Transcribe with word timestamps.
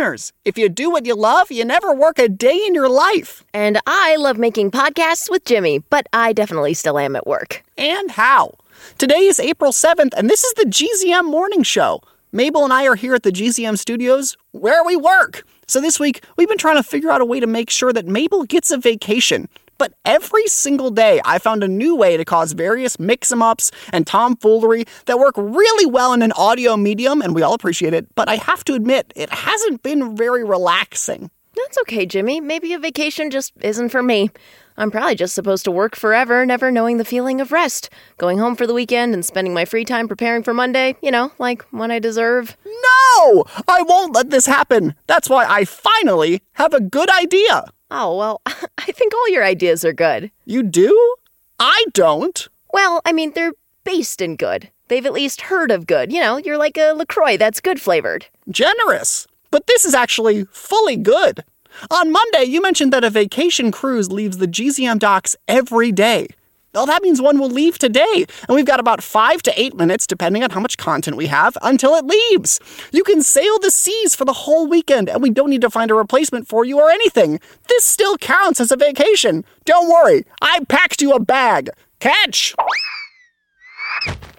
listeners. 0.00 0.32
If 0.46 0.56
you 0.56 0.70
do 0.70 0.90
what 0.90 1.04
you 1.04 1.14
love, 1.14 1.50
you 1.50 1.62
never 1.64 1.94
work 1.94 2.18
a 2.18 2.28
day 2.28 2.58
in 2.66 2.74
your 2.74 2.88
life. 2.88 3.44
And 3.52 3.78
I 3.86 4.16
love 4.16 4.38
making 4.38 4.70
podcasts 4.70 5.30
with 5.30 5.44
Jimmy, 5.44 5.80
but 5.90 6.06
I 6.12 6.32
definitely 6.32 6.72
still 6.72 6.98
am 6.98 7.16
at 7.16 7.26
work. 7.26 7.62
And 7.76 8.10
how? 8.10 8.54
Today 8.96 9.26
is 9.26 9.38
April 9.38 9.72
7th, 9.72 10.14
and 10.16 10.30
this 10.30 10.42
is 10.42 10.54
the 10.54 10.64
GZM 10.64 11.26
Morning 11.26 11.62
Show. 11.62 12.00
Mabel 12.32 12.64
and 12.64 12.72
I 12.72 12.86
are 12.86 12.94
here 12.94 13.14
at 13.14 13.24
the 13.24 13.32
GZM 13.32 13.76
studios 13.76 14.38
where 14.52 14.82
we 14.82 14.96
work. 14.96 15.42
So 15.66 15.82
this 15.82 16.00
week, 16.00 16.24
we've 16.36 16.48
been 16.48 16.56
trying 16.56 16.76
to 16.76 16.82
figure 16.82 17.10
out 17.10 17.20
a 17.20 17.24
way 17.26 17.38
to 17.38 17.46
make 17.46 17.68
sure 17.68 17.92
that 17.92 18.06
Mabel 18.06 18.44
gets 18.44 18.70
a 18.70 18.78
vacation. 18.78 19.48
But 19.80 19.94
every 20.04 20.46
single 20.46 20.90
day, 20.90 21.22
I 21.24 21.38
found 21.38 21.64
a 21.64 21.68
new 21.68 21.96
way 21.96 22.18
to 22.18 22.24
cause 22.26 22.52
various 22.52 22.98
mix 22.98 23.32
em 23.32 23.40
ups 23.40 23.70
and 23.94 24.06
tomfoolery 24.06 24.84
that 25.06 25.18
work 25.18 25.34
really 25.38 25.86
well 25.86 26.12
in 26.12 26.20
an 26.20 26.32
audio 26.32 26.76
medium, 26.76 27.22
and 27.22 27.34
we 27.34 27.40
all 27.40 27.54
appreciate 27.54 27.94
it. 27.94 28.14
But 28.14 28.28
I 28.28 28.34
have 28.34 28.62
to 28.64 28.74
admit, 28.74 29.10
it 29.16 29.30
hasn't 29.30 29.82
been 29.82 30.14
very 30.14 30.44
relaxing. 30.44 31.30
That's 31.56 31.78
okay, 31.78 32.04
Jimmy. 32.04 32.42
Maybe 32.42 32.74
a 32.74 32.78
vacation 32.78 33.30
just 33.30 33.54
isn't 33.62 33.88
for 33.88 34.02
me. 34.02 34.28
I'm 34.76 34.90
probably 34.90 35.14
just 35.14 35.34
supposed 35.34 35.64
to 35.64 35.70
work 35.70 35.96
forever, 35.96 36.44
never 36.44 36.70
knowing 36.70 36.98
the 36.98 37.04
feeling 37.06 37.40
of 37.40 37.50
rest. 37.50 37.88
Going 38.18 38.36
home 38.36 38.56
for 38.56 38.66
the 38.66 38.74
weekend 38.74 39.14
and 39.14 39.24
spending 39.24 39.54
my 39.54 39.64
free 39.64 39.86
time 39.86 40.08
preparing 40.08 40.42
for 40.42 40.52
Monday, 40.52 40.94
you 41.00 41.10
know, 41.10 41.32
like 41.38 41.62
when 41.70 41.90
I 41.90 42.00
deserve. 42.00 42.54
No! 42.66 43.44
I 43.66 43.80
won't 43.80 44.14
let 44.14 44.28
this 44.28 44.44
happen. 44.44 44.94
That's 45.06 45.30
why 45.30 45.46
I 45.46 45.64
finally 45.64 46.42
have 46.52 46.74
a 46.74 46.82
good 46.82 47.08
idea. 47.08 47.64
Oh, 47.90 48.16
well, 48.16 48.40
I 48.46 48.92
think 48.92 49.14
all 49.14 49.28
your 49.28 49.44
ideas 49.44 49.84
are 49.84 49.92
good. 49.92 50.30
You 50.44 50.62
do? 50.62 51.16
I 51.58 51.84
don't. 51.92 52.48
Well, 52.72 53.00
I 53.04 53.12
mean, 53.12 53.32
they're 53.34 53.52
based 53.84 54.20
in 54.20 54.36
good. 54.36 54.70
They've 54.88 55.06
at 55.06 55.12
least 55.12 55.42
heard 55.42 55.70
of 55.70 55.86
good. 55.86 56.12
You 56.12 56.20
know, 56.20 56.36
you're 56.36 56.58
like 56.58 56.76
a 56.76 56.92
LaCroix 56.92 57.36
that's 57.36 57.60
good 57.60 57.80
flavored. 57.80 58.26
Generous. 58.48 59.26
But 59.50 59.66
this 59.66 59.84
is 59.84 59.94
actually 59.94 60.44
fully 60.52 60.96
good. 60.96 61.44
On 61.90 62.10
Monday, 62.10 62.44
you 62.44 62.60
mentioned 62.60 62.92
that 62.92 63.04
a 63.04 63.10
vacation 63.10 63.70
cruise 63.70 64.10
leaves 64.10 64.38
the 64.38 64.48
GZM 64.48 64.98
docks 64.98 65.36
every 65.46 65.92
day. 65.92 66.28
Well, 66.72 66.86
that 66.86 67.02
means 67.02 67.20
one 67.20 67.40
will 67.40 67.50
leave 67.50 67.78
today, 67.78 68.24
and 68.46 68.54
we've 68.54 68.64
got 68.64 68.78
about 68.78 69.02
five 69.02 69.42
to 69.42 69.60
eight 69.60 69.74
minutes, 69.74 70.06
depending 70.06 70.44
on 70.44 70.50
how 70.50 70.60
much 70.60 70.76
content 70.76 71.16
we 71.16 71.26
have, 71.26 71.58
until 71.62 71.94
it 71.96 72.04
leaves. 72.04 72.60
You 72.92 73.02
can 73.02 73.22
sail 73.22 73.58
the 73.58 73.72
seas 73.72 74.14
for 74.14 74.24
the 74.24 74.32
whole 74.32 74.68
weekend, 74.68 75.08
and 75.08 75.20
we 75.20 75.30
don't 75.30 75.50
need 75.50 75.62
to 75.62 75.70
find 75.70 75.90
a 75.90 75.94
replacement 75.94 76.46
for 76.46 76.64
you 76.64 76.78
or 76.78 76.88
anything. 76.88 77.40
This 77.68 77.84
still 77.84 78.16
counts 78.16 78.60
as 78.60 78.70
a 78.70 78.76
vacation. 78.76 79.44
Don't 79.64 79.88
worry, 79.88 80.24
I 80.40 80.60
packed 80.68 81.02
you 81.02 81.12
a 81.12 81.18
bag. 81.18 81.70
Catch! 81.98 82.54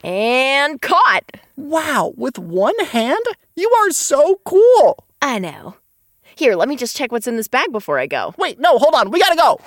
And 0.02 0.82
caught. 0.82 1.32
Wow, 1.58 2.14
with 2.16 2.40
one 2.40 2.80
hand? 2.80 3.26
You 3.58 3.70
are 3.82 3.92
so 3.92 4.40
cool. 4.46 5.04
I 5.22 5.38
know. 5.38 5.76
Here, 6.38 6.56
let 6.56 6.70
me 6.70 6.78
just 6.78 6.96
check 6.96 7.12
what's 7.12 7.28
in 7.28 7.36
this 7.36 7.50
bag 7.50 7.74
before 7.74 8.00
I 8.00 8.08
go. 8.08 8.34
Wait, 8.38 8.58
no, 8.58 8.78
hold 8.78 8.96
on, 8.96 9.12
we 9.12 9.20
gotta 9.20 9.36
go. 9.36 9.60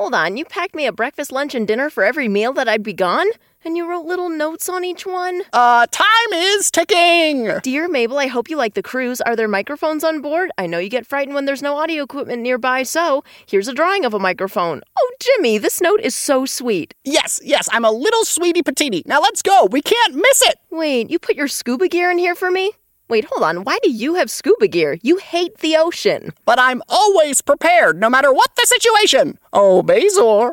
Hold 0.00 0.14
on, 0.14 0.38
you 0.38 0.46
packed 0.46 0.74
me 0.74 0.86
a 0.86 0.92
breakfast, 0.92 1.30
lunch, 1.30 1.54
and 1.54 1.68
dinner 1.68 1.90
for 1.90 2.02
every 2.04 2.26
meal 2.26 2.54
that 2.54 2.66
I'd 2.66 2.82
be 2.82 2.94
gone? 2.94 3.26
And 3.62 3.76
you 3.76 3.86
wrote 3.86 4.06
little 4.06 4.30
notes 4.30 4.66
on 4.66 4.82
each 4.82 5.04
one? 5.04 5.42
Uh, 5.52 5.86
time 5.90 6.32
is 6.32 6.70
ticking. 6.70 7.50
Dear 7.62 7.86
Mabel, 7.86 8.16
I 8.18 8.26
hope 8.26 8.48
you 8.48 8.56
like 8.56 8.72
the 8.72 8.82
cruise. 8.82 9.20
Are 9.20 9.36
there 9.36 9.46
microphones 9.46 10.02
on 10.02 10.22
board? 10.22 10.52
I 10.56 10.66
know 10.66 10.78
you 10.78 10.88
get 10.88 11.06
frightened 11.06 11.34
when 11.34 11.44
there's 11.44 11.60
no 11.60 11.76
audio 11.76 12.02
equipment 12.02 12.40
nearby, 12.40 12.82
so 12.82 13.24
here's 13.44 13.68
a 13.68 13.74
drawing 13.74 14.06
of 14.06 14.14
a 14.14 14.18
microphone. 14.18 14.80
Oh, 14.98 15.12
Jimmy, 15.20 15.58
this 15.58 15.82
note 15.82 16.00
is 16.00 16.14
so 16.14 16.46
sweet. 16.46 16.94
Yes, 17.04 17.38
yes, 17.44 17.68
I'm 17.70 17.84
a 17.84 17.90
little 17.90 18.24
sweetie 18.24 18.62
patini. 18.62 19.04
Now 19.04 19.20
let's 19.20 19.42
go. 19.42 19.66
We 19.66 19.82
can't 19.82 20.14
miss 20.14 20.40
it. 20.46 20.56
Wait, 20.70 21.10
you 21.10 21.18
put 21.18 21.36
your 21.36 21.48
scuba 21.48 21.88
gear 21.88 22.10
in 22.10 22.16
here 22.16 22.34
for 22.34 22.50
me? 22.50 22.72
Wait, 23.10 23.24
hold 23.24 23.42
on. 23.42 23.64
Why 23.64 23.76
do 23.82 23.90
you 23.90 24.14
have 24.14 24.30
scuba 24.30 24.68
gear? 24.68 24.96
You 25.02 25.16
hate 25.16 25.58
the 25.58 25.76
ocean. 25.76 26.32
But 26.44 26.60
I'm 26.60 26.80
always 26.88 27.42
prepared, 27.42 27.98
no 27.98 28.08
matter 28.08 28.32
what 28.32 28.54
the 28.54 28.64
situation. 28.66 29.36
Oh, 29.52 29.82
Bazor. 29.82 30.52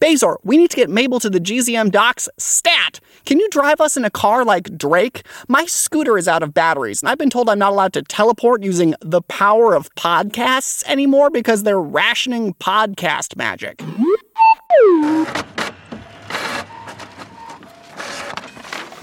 Bazor, 0.00 0.38
we 0.42 0.56
need 0.56 0.70
to 0.70 0.76
get 0.76 0.88
Mabel 0.88 1.20
to 1.20 1.28
the 1.28 1.38
GZM 1.38 1.90
docks 1.90 2.30
stat. 2.38 3.00
Can 3.26 3.38
you 3.38 3.48
drive 3.50 3.78
us 3.78 3.94
in 3.94 4.06
a 4.06 4.10
car 4.10 4.42
like 4.42 4.78
Drake? 4.78 5.26
My 5.48 5.66
scooter 5.66 6.16
is 6.16 6.28
out 6.28 6.42
of 6.42 6.54
batteries, 6.54 7.02
and 7.02 7.10
I've 7.10 7.18
been 7.18 7.28
told 7.28 7.50
I'm 7.50 7.58
not 7.58 7.72
allowed 7.72 7.92
to 7.92 8.02
teleport 8.02 8.62
using 8.62 8.94
the 9.02 9.20
power 9.20 9.74
of 9.74 9.94
podcasts 9.96 10.82
anymore 10.86 11.28
because 11.28 11.62
they're 11.62 11.78
rationing 11.78 12.54
podcast 12.54 13.36
magic. 13.36 13.82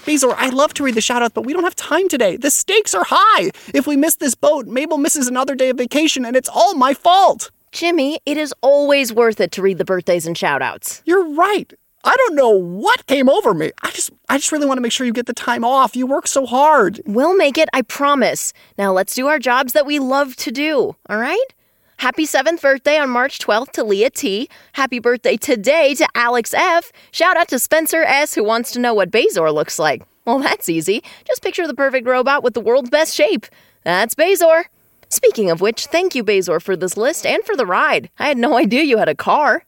Bazor, 0.06 0.36
I'd 0.38 0.54
love 0.54 0.74
to 0.76 0.84
read 0.84 0.96
the 0.96 1.02
shoutouts, 1.02 1.34
but 1.34 1.46
we 1.46 1.54
don't 1.54 1.64
have 1.64 1.76
time 1.76 2.08
today. 2.08 2.38
The 2.38 2.52
stakes 2.52 2.94
are 2.94 3.06
high. 3.08 3.52
If 3.74 3.88
we 3.88 3.98
miss 3.98 4.16
this 4.16 4.36
boat, 4.36 4.68
Mabel 4.68 4.98
misses 4.98 5.28
another 5.28 5.56
day 5.56 5.70
of 5.70 5.78
vacation, 5.78 6.26
and 6.26 6.36
it's 6.36 6.50
all 6.50 6.76
my 6.76 6.94
fault. 6.94 7.52
Jimmy, 7.72 8.20
it 8.26 8.38
is 8.38 8.54
always 8.62 9.12
worth 9.12 9.42
it 9.42 9.52
to 9.54 9.62
read 9.62 9.80
the 9.80 9.86
birthdays 9.86 10.26
and 10.26 10.36
shoutouts. 10.36 11.02
You're 11.06 11.28
right. 11.34 11.74
I 12.06 12.16
don't 12.16 12.36
know 12.36 12.52
what 12.52 13.08
came 13.08 13.28
over 13.30 13.54
me. 13.56 13.72
I 13.82 13.90
just 13.90 14.12
I 14.30 14.38
just 14.38 14.52
really 14.52 14.68
want 14.68 14.78
to 14.78 14.82
make 14.82 14.92
sure 14.92 15.08
you 15.08 15.12
get 15.12 15.26
the 15.26 15.34
time 15.34 15.66
off. 15.66 15.96
You 15.96 16.06
work 16.06 16.28
so 16.28 16.46
hard. 16.46 17.02
We'll 17.08 17.36
make 17.36 17.58
it, 17.58 17.68
I 17.74 17.82
promise. 17.82 18.54
Now 18.78 18.94
let's 18.94 19.16
do 19.16 19.26
our 19.28 19.40
jobs 19.40 19.74
that 19.74 19.88
we 19.88 19.98
love 19.98 20.36
to 20.38 20.52
do, 20.52 20.96
all 21.10 21.18
right? 21.18 21.48
Happy 21.97 22.25
7th 22.25 22.61
birthday 22.61 22.97
on 22.97 23.09
March 23.09 23.39
12th 23.39 23.72
to 23.72 23.83
Leah 23.83 24.09
T. 24.09 24.50
Happy 24.73 25.00
birthday 25.00 25.38
today 25.38 25.94
to 25.95 26.06
Alex 26.13 26.53
F. 26.53 26.91
Shout 27.11 27.38
out 27.38 27.47
to 27.47 27.57
Spencer 27.57 28.03
S., 28.03 28.35
who 28.35 28.44
wants 28.44 28.72
to 28.72 28.79
know 28.79 28.94
what 28.94 29.09
Bazor 29.11 29.51
looks 29.51 29.79
like. 29.79 30.03
Well, 30.25 30.39
that's 30.39 30.67
easy. 30.67 31.03
Just 31.25 31.41
picture 31.41 31.66
the 31.66 31.73
perfect 31.73 32.06
robot 32.06 32.44
with 32.44 32.53
the 32.53 32.59
world's 32.61 32.89
best 32.89 33.16
shape. 33.16 33.45
That's 33.83 34.13
Bazor. 34.13 34.66
Speaking 35.09 35.50
of 35.50 35.61
which, 35.61 35.85
thank 35.85 36.16
you, 36.16 36.23
Bazor, 36.23 36.59
for 36.59 36.75
this 36.75 36.97
list 36.97 37.25
and 37.25 37.44
for 37.44 37.56
the 37.56 37.66
ride. 37.66 38.09
I 38.19 38.27
had 38.27 38.38
no 38.38 38.57
idea 38.57 38.83
you 38.83 38.97
had 38.97 39.07
a 39.07 39.16
car. 39.16 39.63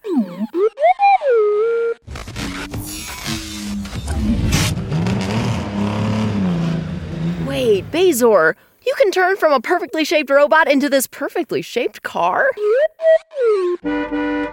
Wait, 7.46 7.90
Bazor, 7.92 8.56
you 8.88 8.96
can 8.96 9.12
turn 9.12 9.36
from 9.36 9.52
a 9.52 9.60
perfectly 9.60 10.06
shaped 10.06 10.30
robot 10.30 10.72
into 10.72 10.90
this 10.90 11.08
perfectly 11.08 11.62
shaped 11.62 12.04
car? 12.04 12.50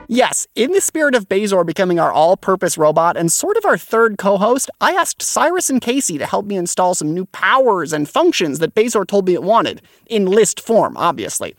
Yes, 0.08 0.48
in 0.56 0.72
the 0.72 0.80
spirit 0.80 1.14
of 1.14 1.28
Bazor 1.28 1.62
becoming 1.62 2.00
our 2.00 2.10
all 2.10 2.36
purpose 2.36 2.76
robot 2.76 3.16
and 3.16 3.30
sort 3.30 3.56
of 3.56 3.64
our 3.64 3.78
third 3.78 4.18
co 4.18 4.36
host, 4.36 4.70
I 4.80 4.92
asked 4.92 5.22
Cyrus 5.22 5.70
and 5.70 5.80
Casey 5.80 6.18
to 6.18 6.26
help 6.26 6.46
me 6.46 6.56
install 6.56 6.96
some 6.96 7.14
new 7.14 7.26
powers 7.26 7.92
and 7.92 8.08
functions 8.08 8.58
that 8.58 8.74
Bazor 8.74 9.04
told 9.04 9.28
me 9.28 9.34
it 9.34 9.42
wanted, 9.44 9.82
in 10.06 10.26
list 10.26 10.60
form, 10.60 10.96
obviously. 10.96 11.54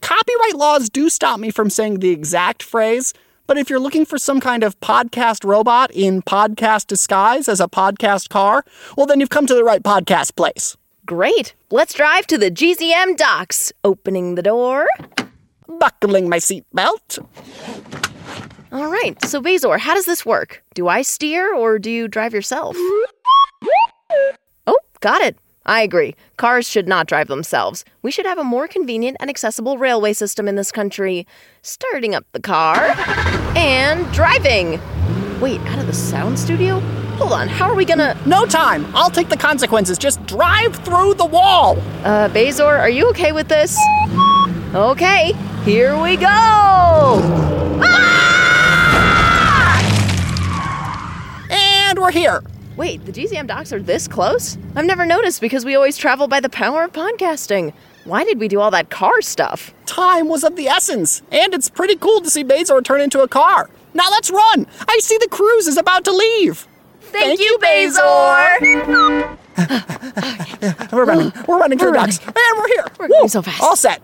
Copyright 0.00 0.56
laws 0.56 0.88
do 0.88 1.08
stop 1.08 1.38
me 1.38 1.50
from 1.52 1.70
saying 1.70 2.00
the 2.00 2.10
exact 2.10 2.64
phrase, 2.64 3.14
but 3.46 3.58
if 3.58 3.70
you're 3.70 3.78
looking 3.78 4.04
for 4.04 4.18
some 4.18 4.40
kind 4.40 4.64
of 4.64 4.78
podcast 4.80 5.44
robot 5.44 5.92
in 5.92 6.22
podcast 6.22 6.88
disguise 6.88 7.48
as 7.48 7.60
a 7.60 7.68
podcast 7.68 8.28
car, 8.28 8.64
well, 8.96 9.06
then 9.06 9.20
you've 9.20 9.30
come 9.30 9.46
to 9.46 9.54
the 9.54 9.64
right 9.64 9.84
podcast 9.84 10.34
place. 10.34 10.76
Great. 11.08 11.54
Let's 11.70 11.94
drive 11.94 12.26
to 12.26 12.36
the 12.36 12.50
GZM 12.50 13.16
docks. 13.16 13.72
Opening 13.82 14.34
the 14.34 14.42
door. 14.42 14.86
Buckling 15.66 16.28
my 16.28 16.36
seatbelt. 16.36 17.26
All 18.70 18.90
right. 18.90 19.16
So, 19.24 19.40
Bazor, 19.40 19.78
how 19.78 19.94
does 19.94 20.04
this 20.04 20.26
work? 20.26 20.62
Do 20.74 20.86
I 20.86 21.00
steer 21.00 21.54
or 21.54 21.78
do 21.78 21.90
you 21.90 22.08
drive 22.08 22.34
yourself? 22.34 22.76
Oh, 24.66 24.78
got 25.00 25.22
it. 25.22 25.38
I 25.64 25.80
agree. 25.80 26.14
Cars 26.36 26.68
should 26.68 26.86
not 26.86 27.06
drive 27.06 27.28
themselves. 27.28 27.86
We 28.02 28.10
should 28.10 28.26
have 28.26 28.36
a 28.36 28.44
more 28.44 28.68
convenient 28.68 29.16
and 29.18 29.30
accessible 29.30 29.78
railway 29.78 30.12
system 30.12 30.46
in 30.46 30.56
this 30.56 30.70
country. 30.70 31.26
Starting 31.62 32.14
up 32.14 32.26
the 32.32 32.40
car 32.40 32.94
and 33.56 34.12
driving. 34.12 34.78
Wait, 35.40 35.62
out 35.62 35.78
of 35.78 35.86
the 35.86 35.94
sound 35.94 36.38
studio? 36.38 36.82
Hold 37.18 37.32
on, 37.32 37.48
how 37.48 37.68
are 37.68 37.74
we 37.74 37.84
gonna. 37.84 38.16
No 38.26 38.46
time! 38.46 38.86
I'll 38.94 39.10
take 39.10 39.28
the 39.28 39.36
consequences. 39.36 39.98
Just 39.98 40.24
drive 40.24 40.76
through 40.76 41.14
the 41.14 41.26
wall! 41.26 41.76
Uh, 42.04 42.28
Bazor, 42.28 42.62
are 42.64 42.88
you 42.88 43.10
okay 43.10 43.32
with 43.32 43.48
this? 43.48 43.76
Okay, 44.72 45.32
here 45.64 46.00
we 46.00 46.16
go! 46.16 46.28
Ah! 47.82 48.28
And 51.50 51.98
we're 51.98 52.12
here. 52.12 52.40
Wait, 52.76 53.04
the 53.04 53.10
GZM 53.10 53.48
docks 53.48 53.72
are 53.72 53.82
this 53.82 54.06
close? 54.06 54.56
I've 54.76 54.84
never 54.84 55.04
noticed 55.04 55.40
because 55.40 55.64
we 55.64 55.74
always 55.74 55.96
travel 55.96 56.28
by 56.28 56.38
the 56.38 56.48
power 56.48 56.84
of 56.84 56.92
podcasting. 56.92 57.72
Why 58.04 58.22
did 58.22 58.38
we 58.38 58.46
do 58.46 58.60
all 58.60 58.70
that 58.70 58.90
car 58.90 59.22
stuff? 59.22 59.74
Time 59.86 60.28
was 60.28 60.44
of 60.44 60.54
the 60.54 60.68
essence, 60.68 61.22
and 61.32 61.52
it's 61.52 61.68
pretty 61.68 61.96
cool 61.96 62.20
to 62.20 62.30
see 62.30 62.44
Bazor 62.44 62.82
turn 62.82 63.00
into 63.00 63.22
a 63.22 63.28
car. 63.28 63.68
Now 63.92 64.08
let's 64.08 64.30
run! 64.30 64.68
I 64.86 65.00
see 65.00 65.18
the 65.18 65.26
cruise 65.28 65.66
is 65.66 65.78
about 65.78 66.04
to 66.04 66.12
leave. 66.12 66.67
Thank, 67.10 67.38
Thank 67.38 67.40
you, 67.40 67.58
Bazor! 67.60 68.58
we're 70.92 71.04
running. 71.04 71.32
We're 71.46 71.58
running 71.58 71.78
to 71.78 71.86
the 71.86 71.92
docks. 71.92 72.18
And 72.24 72.34
we're 72.58 72.68
here. 72.68 72.84
We're 72.98 73.08
going 73.08 73.28
so 73.28 73.42
fast. 73.42 73.62
All 73.62 73.76
set. 73.76 74.00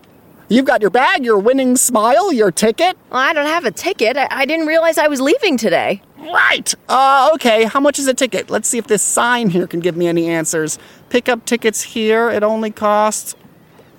You've 0.47 0.65
got 0.65 0.81
your 0.81 0.91
bag, 0.91 1.25
your 1.25 1.39
winning 1.39 1.75
smile, 1.75 2.31
your 2.31 2.51
ticket. 2.51 2.97
Well, 3.09 3.19
I 3.19 3.33
don't 3.33 3.47
have 3.47 3.65
a 3.65 3.71
ticket. 3.71 4.17
I, 4.17 4.27
I 4.29 4.45
didn't 4.45 4.67
realize 4.67 4.97
I 4.97 5.07
was 5.07 5.19
leaving 5.19 5.57
today. 5.57 6.01
Right. 6.17 6.73
Uh, 6.87 7.31
okay. 7.33 7.63
How 7.63 7.79
much 7.79 7.97
is 7.99 8.07
a 8.07 8.13
ticket? 8.13 8.49
Let's 8.49 8.67
see 8.67 8.77
if 8.77 8.87
this 8.87 9.01
sign 9.01 9.49
here 9.49 9.65
can 9.65 9.79
give 9.79 9.95
me 9.95 10.07
any 10.07 10.27
answers. 10.27 10.77
Pick 11.09 11.29
up 11.29 11.45
tickets 11.45 11.81
here. 11.81 12.29
It 12.29 12.43
only 12.43 12.71
costs. 12.71 13.35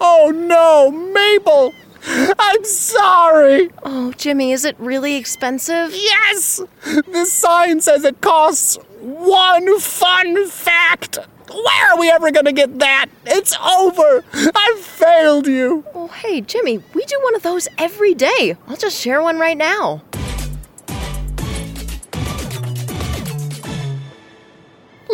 Oh 0.01 0.31
no, 0.35 0.91
Mabel! 0.91 1.73
I'm 2.39 2.65
sorry. 2.65 3.71
Oh, 3.83 4.13
Jimmy, 4.13 4.53
is 4.53 4.65
it 4.65 4.77
really 4.79 5.17
expensive? 5.17 5.93
Yes! 5.93 6.61
This 7.09 7.33
sign 7.33 7.81
says 7.81 8.05
it 8.05 8.21
costs 8.21 8.79
one 9.01 9.79
fun 9.81 10.47
fact. 10.49 11.19
Where 11.51 11.93
are 11.93 11.99
we 11.99 12.11
ever 12.11 12.31
gonna 12.31 12.53
get 12.53 12.79
that? 12.79 13.07
It's 13.25 13.57
over. 13.59 14.25
I've 14.33 14.79
failed 14.79 15.47
you. 15.47 15.85
Oh, 15.95 16.09
hey, 16.09 16.41
Jimmy, 16.41 16.83
we 16.95 17.05
do 17.05 17.19
one 17.23 17.35
of 17.35 17.43
those 17.43 17.67
every 17.79 18.15
day. 18.15 18.57
I'll 18.69 18.77
just 18.77 19.01
share 19.01 19.23
one 19.23 19.39
right 19.39 19.57
now. 19.57 20.03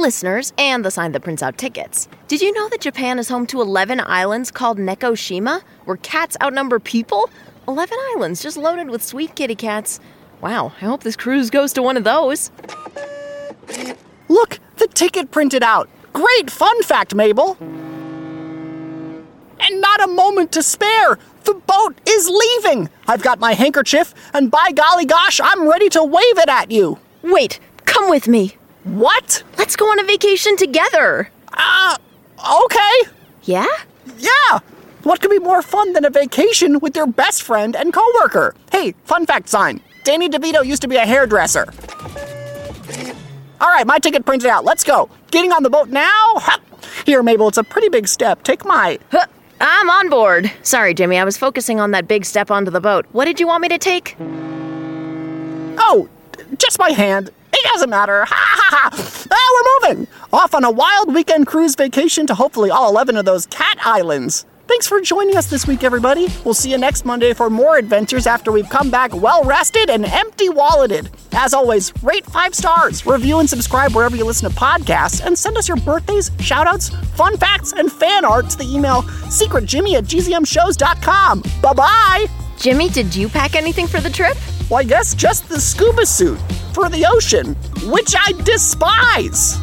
Listeners, 0.03 0.53
and 0.59 0.85
the 0.85 0.91
sign 0.91 1.13
that 1.13 1.21
prints 1.21 1.45
out 1.45 1.57
tickets. 1.57 2.09
Did 2.27 2.43
you 2.43 2.53
know 2.53 2.69
that 2.71 2.81
Japan 2.81 3.21
is 3.21 3.29
home 3.29 3.47
to 3.47 3.61
11 3.61 4.01
islands 4.01 4.51
called 4.51 4.77
Nekoshima, 4.77 5.63
where 5.85 5.97
cats 5.97 6.37
outnumber 6.43 6.81
people? 6.81 7.31
11 7.69 7.97
islands 8.17 8.43
just 8.43 8.57
loaded 8.57 8.91
with 8.91 9.01
sweet 9.01 9.37
kitty 9.37 9.55
cats. 9.55 10.01
Wow, 10.41 10.73
I 10.81 10.87
hope 10.87 11.05
this 11.05 11.15
cruise 11.15 11.51
goes 11.51 11.73
to 11.75 11.83
one 11.83 11.97
of 11.97 12.03
those. 12.03 12.51
Look, 14.29 14.59
the 14.79 14.89
ticket 14.89 15.31
printed 15.31 15.63
out. 15.63 15.89
Great 16.13 16.51
fun 16.51 16.83
fact, 16.83 17.15
Mabel. 17.15 17.57
And 17.61 19.81
not 19.81 20.03
a 20.03 20.09
moment 20.09 20.51
to 20.53 20.65
spare. 20.65 21.17
The 21.45 21.55
boat 21.55 21.95
is 22.09 22.29
leaving. 22.29 22.91
I've 23.07 23.23
got 23.23 23.39
my 23.39 23.53
handkerchief, 23.53 24.15
and 24.35 24.51
by 24.51 24.73
golly 24.75 25.07
gosh, 25.07 25.41
I'm 25.41 25.69
ready 25.69 25.89
to 25.91 26.03
wave 26.03 26.39
it 26.39 26.49
at 26.49 26.73
you. 26.73 26.99
Wait, 27.23 27.61
come 27.85 28.11
with 28.11 28.27
me. 28.27 28.57
What? 28.85 29.43
Let's 29.59 29.77
go 29.77 29.87
on 29.87 30.01
a 30.01 30.05
vacation 30.05 30.57
together. 30.57 31.31
Uh, 31.53 31.97
okay. 32.65 33.11
Yeah? 33.45 33.67
Yeah. 34.19 34.59
What 35.03 35.21
could 35.21 35.31
be 35.31 35.39
more 35.39 35.63
fun 35.63 35.93
than 35.93 36.05
a 36.05 36.11
vacation 36.11 36.79
with 36.81 36.97
your 36.97 37.07
best 37.07 37.43
friend 37.43 37.75
and 37.77 37.93
coworker? 37.93 38.55
Hey, 38.71 38.95
fun 39.05 39.27
fact 39.27 39.49
sign. 39.49 39.81
Danny 40.05 40.29
DeVito 40.29 40.65
used 40.65 40.83
to 40.83 40.89
be 40.89 40.97
a 40.97 41.07
hairdresser. 41.07 41.73
All 43.61 43.69
right, 43.69 43.87
my 43.87 43.99
ticket 43.99 44.25
printed 44.25 44.49
out. 44.49 44.65
Let's 44.65 44.83
go. 44.83 45.09
Getting 45.31 45.53
on 45.53 45.63
the 45.63 45.71
boat 45.71 45.89
now? 45.89 46.43
Here, 47.07 47.23
Mabel, 47.23 47.49
it's 47.49 47.59
a 47.59 47.65
pretty 47.65 47.89
big 47.89 48.09
step. 48.09 48.43
Take 48.43 48.65
my. 48.65 48.99
Huh, 49.11 49.27
I'm 49.61 49.89
on 49.91 50.09
board. 50.09 50.51
Sorry, 50.63 50.95
Jimmy, 50.95 51.19
I 51.19 51.25
was 51.25 51.37
focusing 51.37 51.79
on 51.79 51.93
that 51.93 52.09
big 52.09 52.25
step 52.25 52.51
onto 52.51 52.71
the 52.71 52.81
boat. 52.81 53.07
What 53.13 53.27
did 53.27 53.39
you 53.39 53.47
want 53.47 53.63
me 53.63 53.69
to 53.69 53.79
take? 53.79 54.17
Oh, 55.79 56.09
just 56.59 56.79
my 56.81 56.91
hand. 56.91 57.31
It 57.63 57.65
doesn't 57.75 57.91
matter. 57.91 58.25
Ha 58.25 58.35
ha 58.35 58.91
ha! 58.91 59.27
Ah, 59.31 59.81
we're 59.83 59.91
moving! 59.91 60.07
Off 60.33 60.55
on 60.55 60.65
a 60.65 60.71
wild 60.71 61.15
weekend 61.15 61.47
cruise 61.47 61.75
vacation 61.75 62.27
to 62.27 62.35
hopefully 62.35 62.71
all 62.71 62.89
11 62.91 63.17
of 63.17 63.25
those 63.25 63.47
cat 63.47 63.79
islands. 63.85 64.47
Thanks 64.69 64.87
for 64.87 65.01
joining 65.01 65.37
us 65.37 65.51
this 65.51 65.67
week, 65.67 65.85
everybody. 65.85 66.29
We'll 66.45 66.55
see 66.55 66.71
you 66.71 66.79
next 66.79 67.05
Monday 67.05 67.35
for 67.35 67.51
more 67.51 67.77
adventures 67.77 68.27
after 68.27 68.51
we've 68.53 68.69
come 68.71 68.91
back 68.91 69.15
well 69.15 69.45
rested 69.45 69.91
and 69.91 70.05
empty 70.07 70.49
walleted. 70.49 71.11
As 71.33 71.53
always, 71.53 71.93
rate 72.03 72.25
five 72.25 72.55
stars, 72.55 73.05
review 73.05 73.39
and 73.39 73.51
subscribe 73.51 73.93
wherever 73.95 74.17
you 74.17 74.25
listen 74.25 74.51
to 74.51 74.57
podcasts, 74.57 75.25
and 75.25 75.39
send 75.39 75.59
us 75.59 75.69
your 75.69 75.77
birthdays, 75.79 76.31
shoutouts, 76.31 76.95
fun 77.17 77.37
facts, 77.37 77.73
and 77.73 77.93
fan 77.93 78.25
art 78.25 78.49
to 78.51 78.59
the 78.59 78.65
email 78.65 79.03
secretjimmy 79.29 79.95
at 79.95 80.05
gzmshows.com. 80.05 81.43
Bye 81.61 81.73
bye! 81.75 82.27
Jimmy, 82.57 82.89
did 82.89 83.15
you 83.15 83.29
pack 83.29 83.57
anything 83.57 83.87
for 83.87 84.01
the 84.01 84.11
trip? 84.11 84.37
Well, 84.71 84.81
I 84.81 84.85
guess 84.85 85.15
just 85.15 85.49
the 85.49 85.61
scuba 85.61 86.07
suit 86.07 86.39
for 86.75 86.89
the 86.89 87.07
ocean, 87.07 87.55
which 87.91 88.15
I 88.19 88.33
despise. 88.45 89.59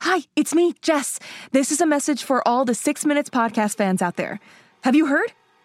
Hi, 0.00 0.22
it's 0.36 0.54
me, 0.54 0.72
Jess. 0.80 1.18
This 1.52 1.72
is 1.72 1.80
a 1.80 1.86
message 1.86 2.22
for 2.22 2.46
all 2.46 2.64
the 2.64 2.74
Six 2.74 3.04
Minutes 3.04 3.28
podcast 3.28 3.76
fans 3.76 4.00
out 4.00 4.16
there. 4.16 4.40
Have 4.82 4.94
you 4.94 5.06
heard? 5.06 5.32